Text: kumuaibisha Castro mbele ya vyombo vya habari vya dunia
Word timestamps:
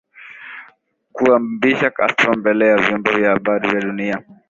kumuaibisha 1.13 1.91
Castro 1.97 2.33
mbele 2.33 2.67
ya 2.67 2.77
vyombo 2.77 3.11
vya 3.11 3.29
habari 3.31 3.69
vya 3.69 3.81
dunia 3.81 4.23